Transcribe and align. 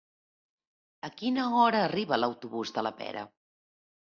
A 1.09 1.11
quina 1.19 1.45
hora 1.59 1.83
arriba 1.89 2.19
l'autobús 2.23 2.75
de 2.79 2.85
la 2.89 2.95
Pera? 3.03 3.29